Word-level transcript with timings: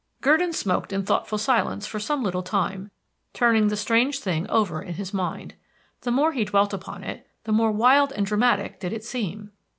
Gurdon 0.21 0.51
smoked 0.51 0.91
in 0.91 1.05
thoughtful 1.05 1.37
silence 1.37 1.85
for 1.85 1.99
some 1.99 2.23
little 2.23 2.41
time, 2.41 2.89
turning 3.35 3.67
the 3.67 3.77
strange 3.77 4.17
thing 4.19 4.49
over 4.49 4.81
in 4.81 4.95
his 4.95 5.13
mind. 5.13 5.53
The 6.01 6.09
more 6.09 6.31
he 6.31 6.43
dwelt 6.43 6.73
upon 6.73 7.03
it, 7.03 7.27
the 7.43 7.51
more 7.51 7.71
wild 7.71 8.11
and 8.13 8.25
dramatic 8.25 8.79
did 8.79 8.93
it 8.93 9.03
seem. 9.03 9.51